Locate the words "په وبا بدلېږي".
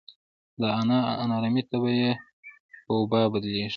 2.85-3.67